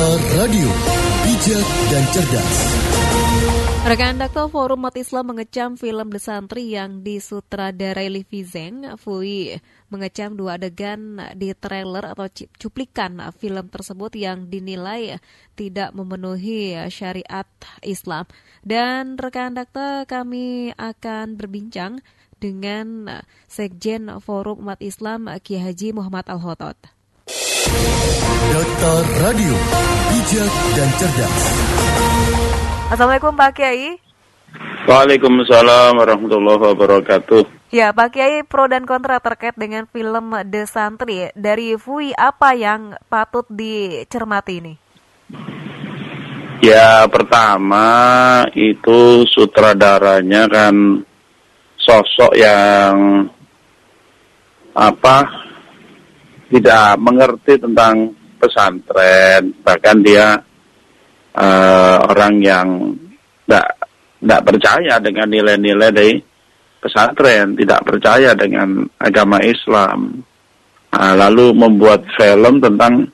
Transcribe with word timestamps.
Radio, 0.00 0.64
bijak 1.28 1.66
dan 1.92 2.04
cerdas. 2.08 2.56
Rekan 3.84 4.16
Dakta 4.16 4.48
Forum 4.48 4.80
Umat 4.80 4.96
Islam 4.96 5.28
mengecam 5.28 5.76
film 5.76 6.08
The 6.08 6.16
Santri 6.16 6.72
yang 6.72 7.04
disutradarai 7.04 8.08
Livi 8.08 8.40
Zeng. 8.40 8.96
Fui 8.96 9.52
mengecam 9.92 10.32
dua 10.32 10.56
adegan 10.56 11.20
di 11.36 11.52
trailer 11.52 12.16
atau 12.16 12.32
cuplikan 12.56 13.20
film 13.36 13.68
tersebut 13.68 14.16
yang 14.16 14.48
dinilai 14.48 15.20
tidak 15.52 15.92
memenuhi 15.92 16.80
syariat 16.88 17.44
Islam. 17.84 18.24
Dan 18.64 19.20
rekan 19.20 19.52
Dakta 19.52 20.08
kami 20.08 20.72
akan 20.80 21.36
berbincang 21.36 22.00
dengan 22.40 23.20
Sekjen 23.52 24.08
Forum 24.24 24.64
Umat 24.64 24.80
Islam 24.80 25.28
Ki 25.44 25.60
Haji 25.60 25.92
Muhammad 25.92 26.24
Al-Hotot. 26.24 26.99
Dakta 28.50 28.92
Radio, 29.24 29.54
bijak 30.10 30.52
dan 30.76 30.88
cerdas. 30.98 31.36
Assalamualaikum 32.90 33.32
Pak 33.38 33.50
Kiai. 33.56 33.96
Waalaikumsalam 34.88 36.00
warahmatullahi 36.00 36.60
wabarakatuh. 36.74 37.42
Ya, 37.70 37.94
Pak 37.94 38.18
Kiai 38.18 38.42
pro 38.42 38.66
dan 38.66 38.82
kontra 38.82 39.22
terkait 39.22 39.54
dengan 39.54 39.86
film 39.86 40.34
The 40.50 40.66
Santri 40.66 41.30
dari 41.38 41.78
Fui 41.78 42.10
apa 42.18 42.58
yang 42.58 42.98
patut 43.06 43.46
dicermati 43.46 44.54
ini? 44.58 44.74
Ya, 46.60 47.06
pertama 47.06 47.86
itu 48.52 49.22
sutradaranya 49.30 50.50
kan 50.50 51.06
sosok 51.78 52.36
yang 52.36 53.24
apa 54.76 55.24
tidak 56.50 56.98
mengerti 56.98 57.54
tentang 57.62 58.10
pesantren, 58.42 59.54
bahkan 59.62 60.02
dia 60.02 60.34
uh, 61.38 61.96
orang 62.10 62.34
yang 62.42 62.68
tidak 63.46 63.66
tidak 64.20 64.42
percaya 64.44 64.94
dengan 64.98 65.28
nilai-nilai 65.30 65.90
dari 65.94 66.14
pesantren, 66.82 67.54
tidak 67.54 67.80
percaya 67.86 68.34
dengan 68.34 68.82
agama 68.98 69.38
Islam. 69.40 70.26
Uh, 70.90 71.14
lalu 71.14 71.54
membuat 71.54 72.02
film 72.18 72.58
tentang 72.58 73.06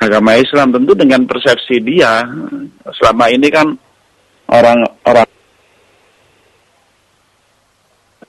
agama 0.00 0.40
Islam 0.40 0.72
tentu 0.72 0.96
dengan 0.96 1.28
persepsi 1.28 1.84
dia 1.84 2.24
selama 2.96 3.28
ini 3.28 3.48
kan 3.52 3.68
orang-orang 4.48 5.28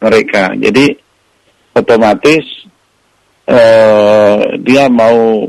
mereka. 0.01 0.51
Jadi 0.59 0.91
otomatis 1.71 2.43
uh, 3.47 4.37
dia 4.61 4.85
mau 4.91 5.47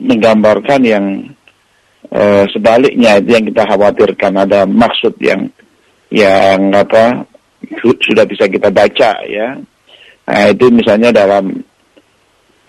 menggambarkan 0.00 0.80
yang 0.82 1.06
uh, 2.10 2.44
sebaliknya 2.50 3.18
itu 3.18 3.30
yang 3.34 3.46
kita 3.46 3.62
khawatirkan. 3.66 4.32
Ada 4.36 4.66
maksud 4.66 5.14
yang 5.22 5.50
yang 6.10 6.74
apa 6.74 7.26
sudah 7.82 8.26
bisa 8.26 8.50
kita 8.50 8.70
baca 8.70 9.22
ya. 9.26 9.58
Nah, 10.30 10.44
itu 10.50 10.66
misalnya 10.70 11.10
dalam 11.10 11.50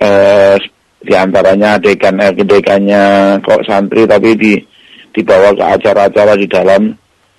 uh, 0.02 0.56
di 1.02 1.14
antaranya 1.18 1.82
adegan 1.82 2.22
adegannya 2.22 3.38
kok 3.42 3.66
santri 3.66 4.06
tapi 4.06 4.38
di 4.38 4.54
dibawa 5.12 5.52
ke 5.58 5.66
acara-acara 5.66 6.34
di 6.38 6.48
dalam 6.48 6.94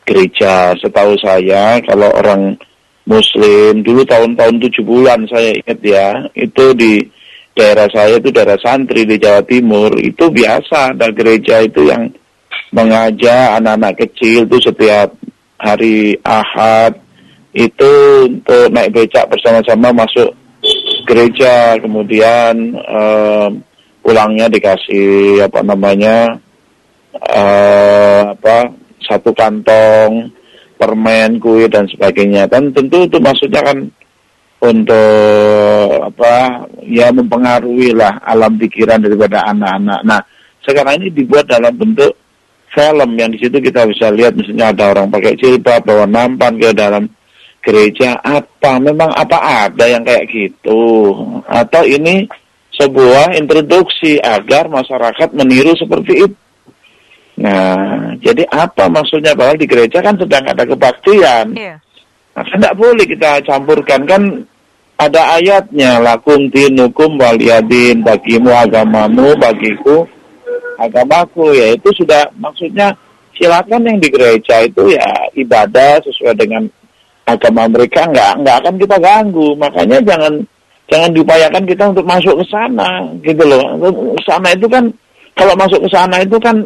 gereja. 0.04 0.74
Setahu 0.76 1.16
saya 1.22 1.78
kalau 1.86 2.10
orang 2.12 2.58
muslim. 3.06 3.82
Dulu 3.82 4.02
tahun-tahun 4.06 4.56
tujuh 4.68 4.84
bulan 4.84 5.26
saya 5.26 5.56
ingat 5.58 5.78
ya 5.82 6.08
itu 6.34 6.64
di 6.74 7.02
daerah 7.52 7.88
saya 7.92 8.16
itu 8.16 8.28
daerah 8.32 8.58
santri 8.60 9.04
di 9.04 9.16
Jawa 9.18 9.42
Timur. 9.44 9.94
Itu 9.98 10.30
biasa 10.30 10.96
ada 10.96 11.08
gereja 11.10 11.62
itu 11.62 11.88
yang 11.88 12.08
mengajak 12.72 13.60
anak-anak 13.60 13.94
kecil 14.00 14.48
itu 14.48 14.58
setiap 14.62 15.12
hari 15.60 16.16
Ahad. 16.24 16.98
Itu 17.52 17.92
untuk 18.32 18.72
naik 18.72 18.96
becak 18.96 19.28
bersama-sama 19.28 19.92
masuk 19.92 20.32
gereja 21.04 21.76
kemudian 21.82 22.78
uh, 22.80 23.50
pulangnya 24.00 24.48
dikasih 24.48 25.42
apa 25.44 25.60
namanya 25.60 26.38
uh, 27.12 28.32
apa 28.32 28.72
satu 29.02 29.34
kantong 29.34 30.30
permen 30.82 31.38
kue 31.38 31.70
dan 31.70 31.86
sebagainya 31.86 32.50
dan 32.50 32.74
tentu 32.74 33.06
itu 33.06 33.22
maksudnya 33.22 33.62
kan 33.62 33.86
untuk 34.62 36.10
apa 36.10 36.66
ya 36.82 37.14
mempengaruhi 37.14 37.94
lah 37.94 38.18
alam 38.26 38.58
pikiran 38.58 38.98
daripada 38.98 39.46
anak-anak. 39.46 40.00
Nah 40.02 40.20
sekarang 40.66 41.02
ini 41.02 41.14
dibuat 41.14 41.46
dalam 41.46 41.74
bentuk 41.78 42.18
film 42.74 43.10
yang 43.14 43.30
di 43.30 43.38
situ 43.38 43.62
kita 43.62 43.86
bisa 43.86 44.10
lihat 44.10 44.34
misalnya 44.34 44.74
ada 44.74 44.90
orang 44.90 45.06
pakai 45.10 45.38
jilbab 45.38 45.86
bawa 45.86 46.06
nampan 46.10 46.58
ke 46.58 46.74
dalam 46.74 47.06
gereja 47.62 48.18
apa 48.26 48.82
memang 48.82 49.14
apa 49.14 49.70
ada 49.70 49.86
yang 49.86 50.02
kayak 50.02 50.26
gitu 50.30 51.14
atau 51.46 51.86
ini 51.86 52.26
sebuah 52.74 53.38
introduksi 53.38 54.18
agar 54.18 54.66
masyarakat 54.66 55.30
meniru 55.30 55.78
seperti 55.78 56.26
itu. 56.26 56.36
Nah, 57.42 58.14
jadi 58.22 58.46
apa 58.54 58.86
maksudnya? 58.86 59.34
Padahal 59.34 59.58
di 59.58 59.66
gereja 59.66 59.98
kan 59.98 60.14
sedang 60.14 60.46
ada 60.46 60.62
kebaktian. 60.62 61.58
Yeah. 61.58 61.82
Nah, 62.38 62.44
tidak 62.46 62.72
boleh 62.78 63.04
kita 63.04 63.42
campurkan 63.42 64.06
kan 64.06 64.22
ada 65.02 65.34
ayatnya 65.42 65.98
lakum 65.98 66.46
dinukum 66.54 67.18
waliyadin 67.18 68.06
bagimu 68.06 68.54
agamamu 68.54 69.34
bagiku 69.34 70.06
agamaku 70.78 71.58
ya 71.58 71.74
itu 71.74 71.90
sudah 71.98 72.30
maksudnya 72.38 72.94
silakan 73.34 73.82
yang 73.82 73.98
di 73.98 74.08
gereja 74.12 74.62
itu 74.62 74.94
ya 74.94 75.06
ibadah 75.34 75.98
sesuai 76.06 76.38
dengan 76.38 76.70
agama 77.26 77.66
mereka 77.66 78.06
nggak 78.06 78.46
nggak 78.46 78.56
akan 78.62 78.74
kita 78.78 78.96
ganggu 79.02 79.48
makanya 79.58 79.98
jangan 80.06 80.32
jangan 80.86 81.10
diupayakan 81.10 81.64
kita 81.66 81.84
untuk 81.90 82.06
masuk 82.06 82.34
ke 82.38 82.44
sana 82.46 83.02
gitu 83.26 83.42
loh 83.42 83.62
sana 84.22 84.54
itu 84.54 84.70
kan 84.70 84.86
kalau 85.34 85.54
masuk 85.58 85.82
ke 85.82 85.88
sana 85.90 86.22
itu 86.22 86.38
kan 86.38 86.56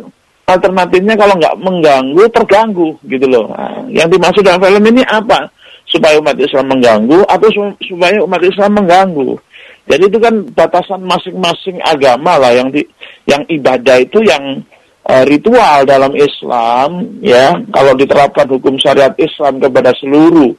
alternatifnya 0.47 1.15
kalau 1.19 1.35
nggak 1.37 1.59
mengganggu 1.59 2.23
terganggu 2.31 2.89
gitu 3.07 3.27
loh. 3.27 3.51
Nah, 3.51 3.83
yang 3.91 4.07
dimaksud 4.07 4.47
dalam 4.47 4.63
film 4.63 4.85
ini 4.87 5.03
apa? 5.07 5.51
Supaya 5.87 6.19
umat 6.19 6.39
Islam 6.39 6.67
mengganggu 6.71 7.19
atau 7.27 7.49
supaya 7.83 8.19
umat 8.23 8.43
Islam 8.43 8.71
mengganggu. 8.79 9.39
Jadi 9.87 10.03
itu 10.11 10.19
kan 10.19 10.35
batasan 10.51 11.03
masing-masing 11.07 11.79
agama 11.87 12.43
lah 12.43 12.51
yang 12.51 12.75
di 12.75 12.83
yang 13.31 13.47
ibadah 13.47 14.03
itu 14.03 14.19
yang 14.27 14.67
uh, 15.07 15.23
ritual 15.27 15.87
dalam 15.87 16.11
Islam 16.15 17.19
ya. 17.23 17.55
Kalau 17.71 17.95
diterapkan 17.95 18.51
hukum 18.51 18.75
syariat 18.83 19.15
Islam 19.15 19.63
kepada 19.63 19.95
seluruh 19.99 20.55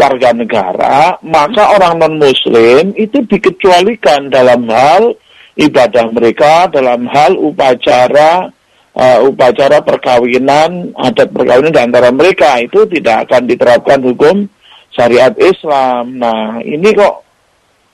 warga 0.00 0.32
negara 0.32 1.20
maka 1.20 1.76
orang 1.76 2.00
non 2.00 2.16
muslim 2.16 2.96
itu 2.96 3.20
dikecualikan 3.28 4.32
dalam 4.32 4.64
hal 4.72 5.12
ibadah 5.60 6.08
mereka 6.08 6.72
dalam 6.72 7.04
hal 7.04 7.36
upacara 7.36 8.48
uh, 8.94 9.18
upacara 9.26 9.82
perkawinan 9.82 10.94
adat 10.96 11.30
perkawinan 11.30 11.74
di 11.74 11.82
antara 11.82 12.08
mereka 12.10 12.58
itu 12.58 12.86
tidak 12.88 13.28
akan 13.28 13.46
diterapkan 13.46 14.00
hukum 14.02 14.46
syariat 14.90 15.34
Islam. 15.38 16.18
Nah, 16.18 16.58
ini 16.62 16.90
kok 16.94 17.14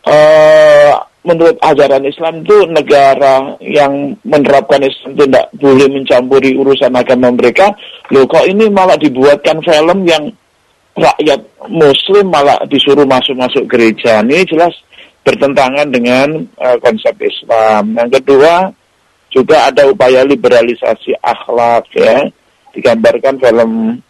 uh, 0.09 0.93
menurut 1.27 1.59
ajaran 1.59 2.07
Islam 2.07 2.47
itu 2.47 2.57
negara 2.71 3.59
yang 3.59 4.15
menerapkan 4.23 4.81
Islam 4.81 5.19
itu 5.19 5.25
tidak 5.27 5.47
boleh 5.59 5.89
mencampuri 5.91 6.55
urusan 6.55 6.93
agama 6.95 7.35
mereka. 7.35 7.75
Loh 8.15 8.25
kok 8.31 8.47
ini 8.47 8.71
malah 8.71 8.97
dibuatkan 8.97 9.59
film 9.61 10.07
yang 10.07 10.31
rakyat 10.97 11.41
muslim 11.69 12.33
malah 12.33 12.57
disuruh 12.71 13.05
masuk-masuk 13.05 13.69
gereja. 13.69 14.25
Ini 14.25 14.49
jelas 14.49 14.73
bertentangan 15.27 15.91
dengan 15.91 16.47
uh, 16.63 16.79
konsep 16.79 17.19
Islam. 17.19 17.99
Yang 17.99 18.23
kedua, 18.23 18.71
juga 19.37 19.69
ada 19.69 19.85
upaya 19.85 20.25
liberalisasi 20.25 21.21
akhlak 21.21 21.85
ya. 21.93 22.25
Digambarkan 22.73 23.37
film 23.37 24.01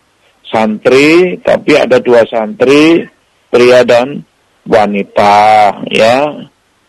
santri, 0.47 1.43
tapi 1.43 1.75
ada 1.75 1.99
dua 1.99 2.23
santri, 2.31 3.03
pria 3.51 3.83
dan 3.83 4.23
wanita, 4.67 5.71
ya, 5.91 6.47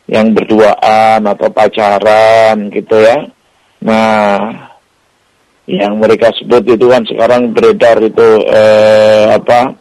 yang 0.10 0.34
berduaan 0.34 1.22
atau 1.26 1.50
pacaran, 1.50 2.70
gitu 2.74 2.98
ya. 2.98 3.30
Nah, 3.86 4.38
yang 5.70 6.02
mereka 6.02 6.34
sebut 6.38 6.66
itu 6.66 6.86
kan 6.90 7.06
sekarang 7.06 7.54
beredar 7.54 8.02
itu 8.02 8.28
eh, 8.50 9.36
apa 9.38 9.76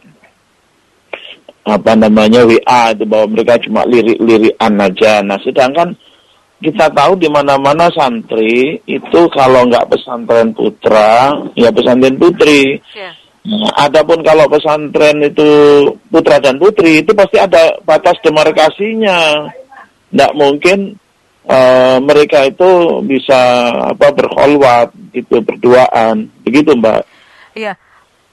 apa 1.67 1.91
namanya 1.99 2.47
WA 2.47 2.95
itu 2.95 3.03
bahwa 3.03 3.27
mereka 3.35 3.59
cuma 3.59 3.83
lirik-lirikan 3.83 4.73
aja. 4.79 5.19
Nah, 5.19 5.39
sedangkan 5.43 5.95
kita 6.57 6.89
tahu 6.89 7.19
di 7.21 7.29
mana-mana 7.29 7.87
santri 7.93 8.81
itu 8.89 9.19
kalau 9.29 9.65
nggak 9.69 9.87
pesantren 9.93 10.51
putra, 10.51 11.33
ya 11.53 11.69
pesantren 11.69 12.17
putri. 12.17 12.81
Yeah. 12.97 13.13
Nah, 13.47 13.71
adapun 13.87 14.25
kalau 14.27 14.49
pesantren 14.51 15.23
itu 15.23 15.49
putra 16.11 16.41
dan 16.41 16.59
putri 16.59 17.05
itu 17.05 17.15
pasti 17.15 17.39
ada 17.39 17.79
batas 17.85 18.19
demarkasinya. 18.19 19.47
Tidak 20.07 20.31
mungkin 20.35 20.99
uh, 21.47 21.97
mereka 22.03 22.45
itu 22.45 23.01
bisa 23.07 23.71
apa 23.95 24.11
berkholwat 24.13 24.91
gitu 25.15 25.39
berduaan 25.41 26.27
begitu 26.43 26.75
mbak 26.75 27.07
iya 27.55 27.73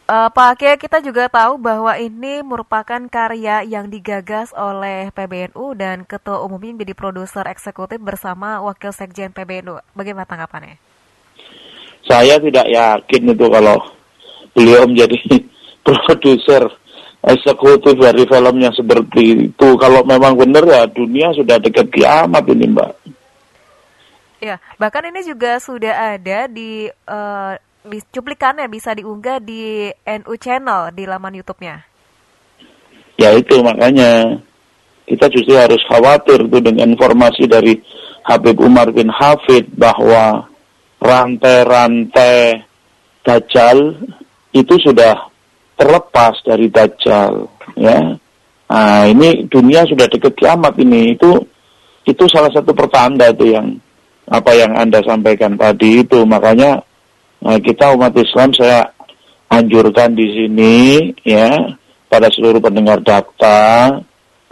uh, 0.08 0.28
Pak 0.32 0.60
Kiai 0.60 0.76
kita 0.80 1.04
juga 1.04 1.28
tahu 1.28 1.60
bahwa 1.60 1.94
ini 2.00 2.40
merupakan 2.40 3.00
karya 3.10 3.64
yang 3.64 3.92
digagas 3.92 4.50
oleh 4.56 5.12
PBNU 5.12 5.76
dan 5.76 6.02
ketua 6.08 6.40
umumnya 6.42 6.76
menjadi 6.80 6.94
produser 6.96 7.44
eksekutif 7.48 8.00
bersama 8.00 8.60
wakil 8.64 8.90
sekjen 8.92 9.32
PBNU 9.32 9.80
bagaimana 9.92 10.24
tanggapannya 10.24 10.76
saya 12.04 12.36
tidak 12.36 12.68
yakin 12.68 13.32
itu 13.32 13.46
kalau 13.48 13.80
beliau 14.52 14.84
menjadi 14.84 15.16
produser 15.84 16.68
eksekutif 17.24 17.96
dari 17.96 18.28
film 18.28 18.56
yang 18.60 18.74
seperti 18.76 19.48
itu. 19.48 19.68
Kalau 19.80 20.04
memang 20.04 20.36
benar 20.36 20.64
ya 20.68 20.84
dunia 20.84 21.32
sudah 21.32 21.56
dekat 21.56 21.88
kiamat 21.88 22.44
ini 22.52 22.68
Mbak. 22.68 22.92
Ya, 24.44 24.60
bahkan 24.76 25.08
ini 25.08 25.24
juga 25.24 25.56
sudah 25.56 26.20
ada 26.20 26.44
di 26.52 26.92
uh, 27.08 27.56
cuplikannya 27.84 28.66
bisa 28.72 28.96
diunggah 28.96 29.38
di 29.44 29.92
NU 29.92 30.34
Channel 30.40 30.90
di 30.96 31.04
laman 31.04 31.36
YouTube-nya. 31.38 31.76
Ya 33.20 33.30
itu 33.36 33.60
makanya 33.62 34.40
kita 35.04 35.28
justru 35.30 35.54
harus 35.54 35.78
khawatir 35.86 36.48
tuh 36.48 36.62
dengan 36.64 36.90
informasi 36.90 37.44
dari 37.44 37.78
Habib 38.24 38.56
Umar 38.58 38.88
bin 38.90 39.12
Hafid 39.12 39.68
bahwa 39.76 40.48
rantai-rantai 40.98 42.64
Dajjal 43.24 44.04
itu 44.52 44.74
sudah 44.80 45.28
terlepas 45.76 46.40
dari 46.44 46.68
Dajjal 46.72 47.48
ya. 47.76 48.16
Nah 48.64 49.02
ini 49.06 49.44
dunia 49.48 49.84
sudah 49.84 50.08
dekat 50.08 50.34
kiamat 50.36 50.76
ini. 50.80 51.14
Itu 51.16 51.36
itu 52.04 52.24
salah 52.32 52.52
satu 52.52 52.72
pertanda 52.72 53.28
itu 53.32 53.52
yang 53.52 53.76
apa 54.24 54.56
yang 54.56 54.72
anda 54.76 55.04
sampaikan 55.04 55.56
tadi 55.56 56.00
itu. 56.04 56.24
Makanya 56.24 56.80
nah, 57.44 57.60
kita 57.60 57.92
umat 57.92 58.16
Islam 58.16 58.50
saya 58.56 58.88
anjurkan 59.52 60.16
di 60.16 60.26
sini 60.32 60.74
ya 61.22 61.76
pada 62.08 62.32
seluruh 62.32 62.58
pendengar 62.58 62.98
data 63.04 64.00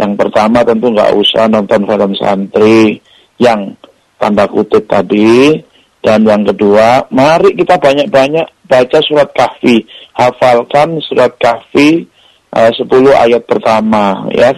yang 0.02 0.18
pertama 0.18 0.66
tentu 0.66 0.90
nggak 0.90 1.14
usah 1.14 1.46
nonton 1.46 1.86
film 1.86 2.12
santri 2.18 2.98
yang 3.38 3.78
tanda 4.18 4.50
kutip 4.50 4.86
tadi. 4.90 5.62
Dan 6.02 6.26
yang 6.26 6.42
kedua 6.42 7.06
mari 7.14 7.54
kita 7.54 7.78
banyak-banyak 7.78 8.66
baca 8.66 8.98
surat 9.06 9.30
kahfi. 9.30 9.86
Hafalkan 10.18 10.98
surat 11.06 11.38
kahfi 11.38 12.02
uh, 12.50 12.70
10 12.74 12.82
ayat 13.14 13.46
pertama 13.46 14.26
ya. 14.34 14.50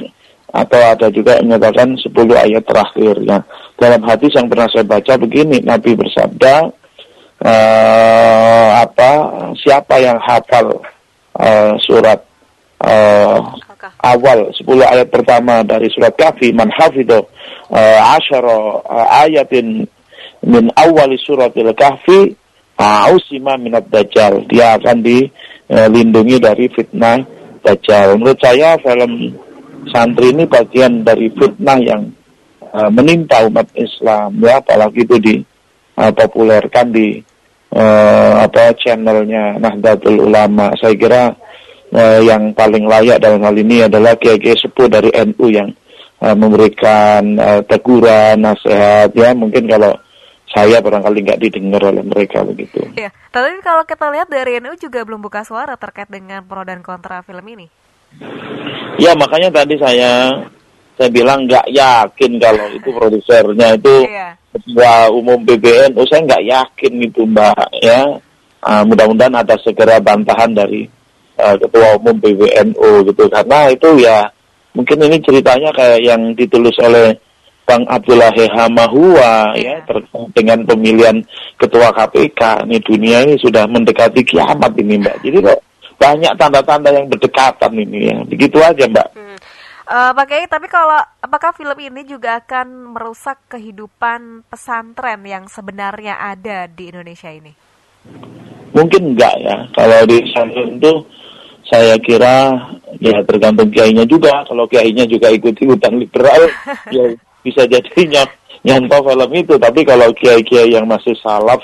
Atau 0.54 0.80
ada 0.80 1.12
juga 1.12 1.36
yang 1.36 1.52
menyatakan 1.52 2.00
10 2.00 2.08
ayat 2.32 2.64
terakhir 2.64 3.14
ya. 3.20 3.44
Dalam 3.76 4.00
hadis 4.08 4.32
yang 4.32 4.48
pernah 4.48 4.70
saya 4.72 4.88
baca 4.88 5.12
begini 5.20 5.60
Nabi 5.60 5.92
bersabda 5.92 6.72
uh, 7.44 8.68
apa 8.80 9.10
siapa 9.60 10.00
yang 10.00 10.18
hafal 10.24 10.80
uh, 11.36 11.72
surat 11.84 12.18
uh, 12.80 13.38
awal 14.00 14.48
10 14.48 14.64
ayat 14.80 15.08
pertama 15.12 15.60
dari 15.60 15.92
surat 15.92 16.16
kahfi 16.16 16.50
man 16.56 16.72
hafidho 16.72 17.28
uh, 17.68 17.98
asyara 18.16 18.80
uh, 18.82 19.22
ayatin 19.28 19.84
min 20.44 20.64
awali 20.74 21.20
suratil 21.20 21.70
kahfi 21.76 22.34
Ausima 22.74 23.54
minat 23.54 23.86
dajjal. 23.86 24.50
Dia 24.50 24.74
akan 24.74 24.98
dilindungi 24.98 26.42
dari 26.42 26.66
fitnah 26.66 27.22
dajjal. 27.62 28.18
Menurut 28.18 28.38
saya 28.42 28.74
film 28.82 29.30
santri 29.94 30.34
ini 30.34 30.42
bagian 30.48 31.06
dari 31.06 31.30
fitnah 31.30 31.78
yang 31.78 32.10
uh, 32.74 32.90
menimpa 32.90 33.46
umat 33.46 33.70
Islam 33.78 34.42
ya 34.42 34.58
apalagi 34.58 35.06
itu 35.06 35.16
dipopulerkan 35.22 36.86
uh, 36.90 36.94
di 36.94 37.22
uh, 37.74 38.32
apa 38.46 38.72
channelnya 38.78 39.58
Nahdlatul 39.58 40.22
Ulama. 40.22 40.72
Saya 40.78 40.94
kira 40.94 41.22
uh, 41.90 42.20
yang 42.22 42.54
paling 42.54 42.86
layak 42.86 43.18
dalam 43.20 43.42
hal 43.42 43.54
ini 43.58 43.84
adalah 43.84 44.14
kiai-kiai 44.14 44.56
sepuh 44.56 44.86
dari 44.86 45.10
NU 45.10 45.46
yang 45.50 45.74
uh, 46.22 46.34
memberikan 46.38 47.36
uh, 47.36 47.60
teguran, 47.66 48.38
nasihat 48.40 49.10
ya 49.12 49.34
mungkin 49.34 49.66
kalau 49.66 49.92
saya 50.54 50.78
barangkali 50.78 51.18
nggak 51.26 51.40
didengar 51.42 51.82
oleh 51.90 52.06
mereka 52.06 52.46
begitu. 52.46 52.86
Ya, 52.94 53.10
tapi 53.34 53.58
kalau 53.66 53.82
kita 53.82 54.06
lihat 54.14 54.30
dari 54.30 54.62
NU 54.62 54.78
juga 54.78 55.02
belum 55.02 55.18
buka 55.18 55.42
suara 55.42 55.74
terkait 55.74 56.06
dengan 56.06 56.46
pro 56.46 56.62
dan 56.62 56.78
kontra 56.80 57.26
film 57.26 57.42
ini. 57.50 57.66
Ya 59.02 59.18
makanya 59.18 59.50
tadi 59.50 59.74
saya 59.74 60.30
saya 60.94 61.10
bilang 61.10 61.46
nggak 61.46 61.66
yakin 61.74 62.32
kalau 62.38 62.66
itu 62.70 62.88
produsernya 62.94 63.68
itu 63.74 63.94
iya. 64.06 64.28
ketua 64.54 65.10
umum 65.10 65.42
PBNU 65.42 66.02
saya 66.06 66.20
nggak 66.22 66.44
yakin 66.46 66.92
itu 67.02 67.22
mbak 67.26 67.66
ya 67.82 68.18
uh, 68.62 68.82
mudah-mudahan 68.86 69.34
ada 69.42 69.58
segera 69.58 69.98
bantahan 69.98 70.54
dari 70.54 70.86
uh, 71.42 71.56
ketua 71.58 71.98
umum 71.98 72.14
PBNU 72.18 73.10
gitu 73.10 73.26
karena 73.26 73.74
itu 73.74 73.88
ya 73.98 74.30
mungkin 74.74 74.98
ini 75.02 75.18
ceritanya 75.22 75.70
kayak 75.74 76.00
yang 76.02 76.34
ditulis 76.34 76.74
oleh 76.78 77.18
Bang 77.64 77.88
Abdullah 77.88 78.34
Hamahua 78.52 79.56
ya 79.56 79.80
terkait 79.88 80.28
dengan 80.36 80.60
pemilihan 80.68 81.16
ketua 81.56 81.88
KPK 81.96 82.68
ini 82.68 82.76
dunia 82.84 83.24
ini 83.24 83.40
sudah 83.40 83.64
mendekati 83.64 84.20
kiamat 84.20 84.76
ini 84.76 85.00
Mbak. 85.00 85.16
Jadi 85.24 85.38
kok 85.40 85.60
banyak 85.96 86.32
tanda-tanda 86.36 86.92
yang 86.92 87.08
berdekatan 87.08 87.72
ini 87.72 88.12
ya. 88.12 88.16
Begitu 88.28 88.60
aja 88.60 88.84
Mbak. 88.84 89.08
Hmm. 89.16 89.36
Uh, 89.84 90.16
Pak 90.16 90.26
Kiai, 90.32 90.48
tapi 90.48 90.66
kalau 90.72 90.96
apakah 91.20 91.52
film 91.52 91.76
ini 91.76 92.08
juga 92.08 92.40
akan 92.40 92.96
merusak 92.96 93.36
kehidupan 93.52 94.48
pesantren 94.48 95.20
yang 95.28 95.44
sebenarnya 95.44 96.16
ada 96.16 96.64
di 96.64 96.88
Indonesia 96.88 97.28
ini? 97.28 97.52
Mungkin 98.72 99.12
enggak 99.12 99.34
ya. 99.44 99.56
Kalau 99.76 99.98
di 100.08 100.24
pesantren 100.24 100.80
itu 100.80 100.92
saya 101.68 102.00
kira 102.00 102.56
ya 102.96 103.20
tergantung 103.28 103.68
kiainya 103.68 104.08
juga. 104.08 104.40
Kalau 104.48 104.64
kiainya 104.64 105.04
juga 105.04 105.28
ikut 105.28 105.52
ikutan 105.52 106.00
liberal, 106.00 106.48
ya 106.96 107.12
bisa 107.44 107.68
jadi 107.68 108.24
nyantol 108.64 109.12
film 109.12 109.30
itu 109.36 109.54
tapi 109.60 109.84
kalau 109.84 110.08
kiai-kiai 110.16 110.72
yang 110.72 110.88
masih 110.88 111.12
salaf 111.20 111.60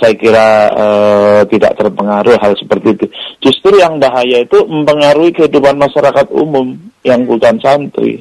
saya 0.00 0.16
kira 0.16 0.48
uh, 0.72 1.40
tidak 1.52 1.76
terpengaruh 1.76 2.40
hal 2.40 2.56
seperti 2.56 2.96
itu 2.96 3.06
justru 3.40 3.80
yang 3.80 3.96
bahaya 3.96 4.44
itu 4.44 4.58
mempengaruhi 4.68 5.32
kehidupan 5.32 5.76
masyarakat 5.80 6.28
umum 6.32 6.76
yang 7.04 7.24
bukan 7.24 7.56
santri 7.60 8.20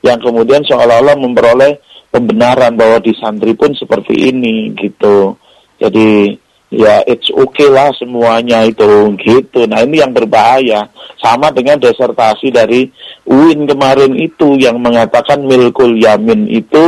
yang 0.00 0.20
kemudian 0.20 0.64
seolah-olah 0.64 1.16
memperoleh 1.16 1.80
pembenaran 2.08 2.76
bahwa 2.76 3.00
di 3.00 3.12
santri 3.16 3.52
pun 3.56 3.72
seperti 3.76 4.32
ini 4.32 4.72
gitu 4.76 5.36
jadi 5.80 6.36
ya 6.70 7.02
it's 7.04 7.28
okay 7.34 7.66
lah 7.66 7.90
semuanya 7.98 8.62
itu 8.64 9.12
gitu. 9.20 9.66
Nah 9.66 9.82
ini 9.82 10.00
yang 10.00 10.14
berbahaya. 10.14 10.86
Sama 11.18 11.52
dengan 11.52 11.76
desertasi 11.76 12.48
dari 12.48 12.88
UIN 13.28 13.68
kemarin 13.68 14.16
itu 14.16 14.56
yang 14.56 14.80
mengatakan 14.80 15.44
milkul 15.44 15.92
yamin 15.98 16.48
itu 16.48 16.86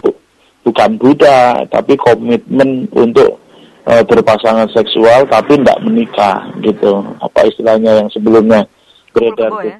bukan 0.62 0.96
Buddha, 0.96 1.66
tapi 1.68 1.98
komitmen 1.98 2.88
untuk 2.94 3.41
uh, 3.86 4.02
berpasangan 4.06 4.68
seksual 4.70 5.26
tapi 5.26 5.58
tidak 5.58 5.78
menikah 5.82 6.46
gitu. 6.62 7.02
Apa 7.18 7.46
istilahnya 7.46 8.02
yang 8.04 8.08
sebelumnya 8.10 8.66
beredar 9.14 9.50
ya? 9.62 9.76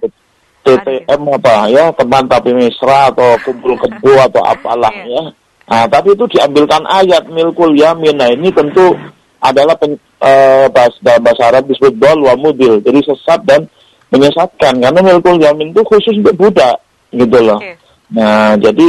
TTM 0.63 1.21
apa 1.27 1.67
ya 1.75 1.91
teman 1.91 2.23
tapi 2.31 2.55
mesra 2.55 3.11
atau 3.11 3.35
kumpul 3.43 3.75
kebo 3.75 4.15
atau 4.31 4.43
apalah 4.47 4.95
iya. 4.95 5.11
ya. 5.11 5.25
Nah, 5.63 5.85
tapi 5.89 6.13
itu 6.13 6.27
diambilkan 6.29 6.85
ayat 6.85 7.33
milkul 7.33 7.73
yamin. 7.73 8.19
Nah, 8.19 8.29
ini 8.29 8.53
tentu 8.53 8.93
adalah 9.41 9.75
pen, 9.79 9.97
uh, 10.21 10.67
bahasa, 10.69 11.17
bahasa 11.23 11.43
Arab 11.49 11.65
disebut 11.71 11.97
dol 11.97 12.29
wa 12.29 12.35
mudil, 12.37 12.79
jadi 12.83 13.01
sesat 13.03 13.41
dan 13.49 13.67
menyesatkan 14.13 14.79
karena 14.79 15.01
milkul 15.01 15.41
yamin 15.41 15.73
itu 15.73 15.83
khusus 15.83 16.15
untuk 16.21 16.37
budak 16.37 16.77
gitu 17.11 17.39
loh. 17.41 17.59
Okay. 17.59 17.75
Nah, 18.13 18.53
jadi 18.61 18.87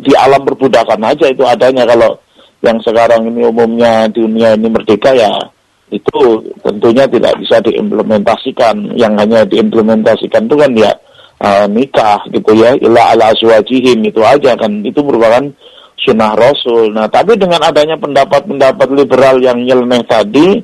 di 0.00 0.12
alam 0.16 0.42
perbudakan 0.48 1.04
aja 1.04 1.28
itu 1.28 1.44
adanya 1.44 1.84
kalau 1.84 2.16
yang 2.62 2.78
sekarang 2.80 3.26
ini 3.26 3.42
umumnya 3.46 4.06
dunia 4.08 4.54
ini 4.54 4.70
merdeka 4.70 5.10
ya 5.12 5.34
itu 5.92 6.40
tentunya 6.64 7.04
tidak 7.04 7.36
bisa 7.38 7.60
diimplementasikan. 7.60 8.96
Yang 8.96 9.12
hanya 9.20 9.40
diimplementasikan 9.44 10.48
itu 10.48 10.56
kan 10.56 10.72
ya 10.72 10.92
uh, 11.44 11.66
nikah 11.68 12.24
gitu 12.32 12.56
ya, 12.56 12.72
ila 12.80 13.12
ala 13.12 13.36
azwajihim 13.36 14.00
itu 14.08 14.24
aja 14.24 14.56
kan. 14.56 14.80
Itu 14.80 15.04
merupakan 15.04 15.52
sunnah 16.00 16.32
Rasul. 16.34 16.96
Nah, 16.96 17.06
tapi 17.12 17.36
dengan 17.36 17.60
adanya 17.62 18.00
pendapat-pendapat 18.00 18.88
liberal 18.90 19.38
yang 19.38 19.60
nyeleneh 19.62 20.02
tadi, 20.08 20.58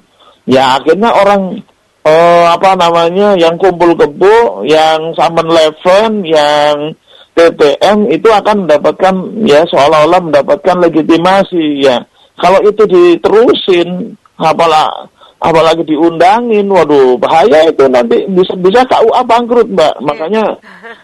ya 0.48 0.80
akhirnya 0.80 1.14
orang 1.14 1.62
eh, 2.02 2.46
apa 2.48 2.74
namanya 2.74 3.38
yang 3.38 3.54
kumpul 3.60 3.94
kebo, 3.94 4.66
yang 4.66 5.14
Samen 5.14 5.46
Leven, 5.46 6.26
yang 6.26 6.96
TTM 7.38 8.10
itu 8.10 8.26
akan 8.26 8.66
mendapatkan 8.66 9.14
ya 9.46 9.62
seolah-olah 9.70 10.18
mendapatkan 10.26 10.76
legitimasi 10.82 11.86
ya. 11.86 12.02
Kalau 12.38 12.58
itu 12.66 12.82
diterusin, 12.86 14.18
apalah 14.34 15.06
apalagi 15.38 15.86
diundangin, 15.86 16.66
waduh 16.66 17.14
bahaya 17.18 17.70
itu 17.70 17.86
nanti 17.86 18.26
bisa 18.26 18.58
bisa 18.58 18.82
KUA 18.90 19.22
bangkrut 19.22 19.68
mbak. 19.70 19.94
Iya. 19.94 20.02
Makanya 20.02 20.44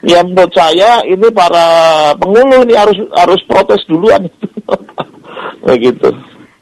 ya 0.03 0.19
menurut 0.27 0.53
saya 0.55 0.91
ini 1.07 1.31
para 1.31 1.67
penghulu 2.19 2.67
ini 2.67 2.75
harus 2.75 2.99
harus 3.15 3.41
protes 3.47 3.83
duluan, 3.87 4.27
begitu. 5.71 6.11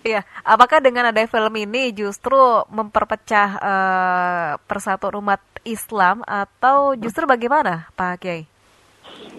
Iya, 0.02 0.26
apakah 0.42 0.82
dengan 0.82 1.14
ada 1.14 1.22
film 1.30 1.54
ini 1.54 1.94
justru 1.94 2.36
memperpecah 2.74 3.48
uh, 3.62 4.48
persatuan 4.66 5.14
umat 5.22 5.38
Islam 5.62 6.26
atau 6.26 6.98
justru 6.98 7.22
bagaimana, 7.22 7.86
Pak 7.94 8.18
Kiai? 8.18 8.51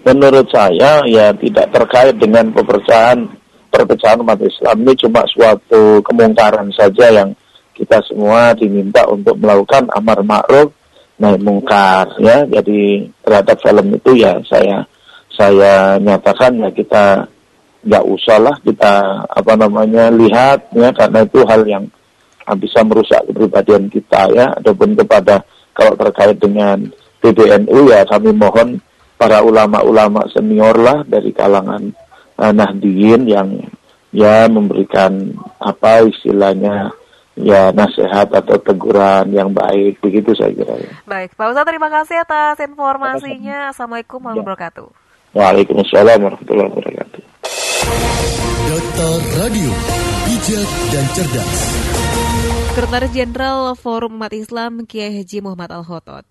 Menurut 0.04 0.52
saya 0.52 1.00
ya 1.08 1.32
tidak 1.32 1.72
terkait 1.72 2.20
dengan 2.20 2.52
perpecahan 2.52 3.24
perpecahan 3.72 4.20
umat 4.20 4.38
Islam. 4.44 4.84
Ini 4.84 4.94
cuma 5.00 5.24
suatu 5.32 6.04
kemungkaran 6.04 6.70
saja 6.76 7.10
yang 7.10 7.32
kita 7.74 8.04
semua 8.06 8.54
diminta 8.54 9.02
untuk 9.10 9.34
melakukan 9.40 9.90
amar 9.98 10.22
ma'ruf 10.22 10.70
naik 11.18 11.42
mungkar 11.42 12.06
ya. 12.20 12.46
Jadi 12.46 13.10
terhadap 13.26 13.58
film 13.64 13.98
itu 13.98 14.12
ya 14.22 14.38
saya 14.46 14.86
saya 15.34 15.98
nyatakan 15.98 16.62
ya 16.62 16.70
kita 16.70 17.04
nggak 17.84 18.04
usah 18.06 18.38
lah 18.40 18.56
kita 18.62 19.24
apa 19.26 19.54
namanya 19.56 20.12
lihat 20.14 20.70
ya. 20.76 20.92
Karena 20.92 21.26
itu 21.26 21.40
hal 21.48 21.64
yang 21.64 21.88
bisa 22.60 22.84
merusak 22.84 23.24
kepribadian 23.32 23.88
kita 23.88 24.30
ya. 24.36 24.52
Ataupun 24.60 25.00
kepada 25.00 25.42
kalau 25.74 25.98
terkait 25.98 26.38
dengan 26.38 26.78
PBNU 27.24 27.90
ya 27.90 28.06
kami 28.06 28.36
mohon 28.36 28.78
para 29.16 29.42
ulama-ulama 29.42 30.28
senior 30.32 30.76
lah 30.78 31.06
dari 31.08 31.32
kalangan 31.32 31.94
uh, 32.38 32.54
Nahdien 32.54 33.28
yang 33.30 33.50
ya 34.14 34.46
memberikan 34.46 35.34
apa 35.58 36.06
istilahnya 36.06 36.94
ya 37.34 37.74
nasihat 37.74 38.30
atau 38.30 38.62
teguran 38.62 39.34
yang 39.34 39.50
baik 39.50 39.98
begitu 40.00 40.38
saya 40.38 40.54
kira 40.54 40.78
ya. 40.78 40.92
Baik, 41.10 41.34
Pak 41.34 41.50
Ustaz 41.50 41.66
terima 41.66 41.90
kasih 41.90 42.22
atas 42.22 42.62
informasinya. 42.62 43.74
Assalamualaikum 43.74 44.22
warahmatullahi 44.22 44.46
wabarakatuh. 44.46 44.88
Waalaikumsalam 45.34 46.20
warahmatullahi 46.22 46.70
wabarakatuh. 46.70 47.22
Dokter 48.70 49.16
Radio, 49.42 49.72
bijak 50.30 50.70
dan 50.94 51.06
cerdas. 51.18 51.60
Sekretaris 52.74 53.12
Jenderal 53.14 53.78
Forum 53.78 54.18
Umat 54.18 54.34
Islam 54.34 54.86
Kiai 54.90 55.14
Haji 55.14 55.46
Muhammad 55.46 55.74
Al-Khotot. 55.74 56.26